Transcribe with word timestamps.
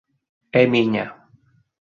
É 0.61 0.63
miña». 0.73 1.05